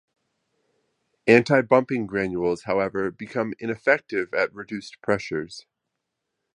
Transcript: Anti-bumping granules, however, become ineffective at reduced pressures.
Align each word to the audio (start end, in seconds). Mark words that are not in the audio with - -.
Anti-bumping 1.27 2.07
granules, 2.07 2.63
however, 2.63 3.11
become 3.11 3.53
ineffective 3.59 4.33
at 4.33 4.51
reduced 4.51 4.99
pressures. 5.03 5.67